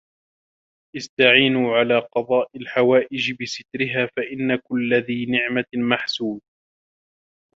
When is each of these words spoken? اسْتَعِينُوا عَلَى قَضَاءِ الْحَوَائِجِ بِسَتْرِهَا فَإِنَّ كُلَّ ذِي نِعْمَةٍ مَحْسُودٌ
اسْتَعِينُوا 0.97 1.77
عَلَى 1.77 1.99
قَضَاءِ 1.99 2.49
الْحَوَائِجِ 2.57 3.31
بِسَتْرِهَا 3.41 4.05
فَإِنَّ 4.17 4.55
كُلَّ 4.69 4.93
ذِي 5.03 5.25
نِعْمَةٍ 5.25 5.65
مَحْسُودٌ 5.93 6.41